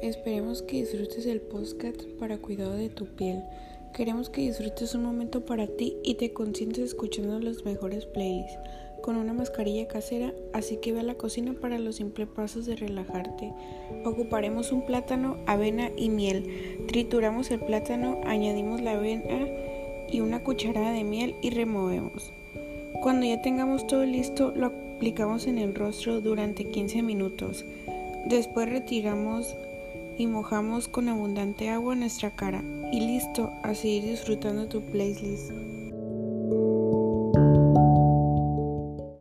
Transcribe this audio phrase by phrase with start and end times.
[0.00, 3.42] Esperemos que disfrutes el podcast para cuidado de tu piel.
[3.92, 8.58] Queremos que disfrutes un momento para ti y te consientes escuchando los mejores playlists
[9.02, 12.76] con una mascarilla casera, así que ve a la cocina para los simples pasos de
[12.76, 13.52] relajarte.
[14.06, 16.86] Ocuparemos un plátano, avena y miel.
[16.88, 19.46] Trituramos el plátano, añadimos la avena
[20.08, 22.32] y una cucharada de miel y removemos.
[23.02, 27.64] Cuando ya tengamos todo listo, lo aplicamos en el rostro durante 15 minutos.
[28.26, 29.54] Después retiramos
[30.16, 32.62] y mojamos con abundante agua nuestra cara.
[32.92, 35.50] Y listo, a seguir disfrutando tu playlist.